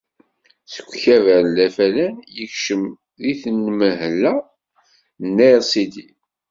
Seg 0.73 0.87
ukabar 0.91 1.43
n 1.47 1.53
Lafalan, 1.57 2.15
yekcem 2.35 2.83
deg 3.21 3.35
tenmehla 3.41 4.33
n 5.35 5.37
Arsidi. 5.49 6.07